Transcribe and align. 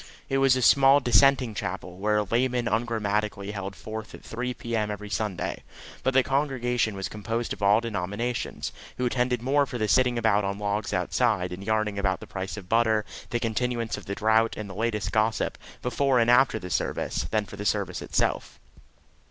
It 0.29 0.39
was 0.39 0.55
a 0.55 0.63
small 0.63 0.99
Dissenting 0.99 1.53
chapel, 1.53 1.97
where 1.99 2.17
a 2.17 2.23
layman 2.23 2.67
ungrammatically 2.67 3.51
held 3.51 3.75
forth 3.75 4.15
at 4.15 4.23
3 4.23 4.55
p.m. 4.55 4.89
every 4.89 5.11
Sunday; 5.11 5.61
but 6.01 6.15
the 6.15 6.23
congregation 6.23 6.95
was 6.95 7.07
composed 7.07 7.53
of 7.53 7.61
all 7.61 7.81
denominations, 7.81 8.71
who 8.97 9.05
attended 9.05 9.43
more 9.43 9.67
for 9.67 9.77
the 9.77 9.87
sitting 9.87 10.17
about 10.17 10.43
on 10.43 10.57
logs 10.57 10.91
outside, 10.91 11.51
and 11.53 11.63
yarning 11.63 11.99
about 11.99 12.19
the 12.19 12.25
price 12.25 12.57
of 12.57 12.67
butter, 12.67 13.05
the 13.29 13.39
continuance 13.39 13.95
of 13.95 14.07
the 14.07 14.15
drought, 14.15 14.55
and 14.57 14.67
the 14.67 14.73
latest 14.73 15.11
gossip, 15.11 15.55
before 15.83 16.17
and 16.17 16.31
after 16.31 16.57
the 16.57 16.71
service, 16.71 17.27
than 17.29 17.45
for 17.45 17.57
the 17.57 17.63
service 17.65 18.01
itself. 18.01 18.59